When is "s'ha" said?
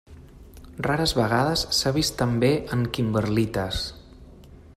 1.81-1.93